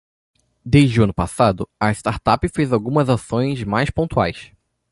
Desde 0.65 0.99
o 0.99 1.03
ano 1.03 1.13
passado 1.13 1.69
a 1.79 1.91
startup 1.93 2.47
fez 2.49 2.73
algumas 2.73 3.07
ações 3.07 3.63
mais 3.63 3.91
pontuais 3.91 4.51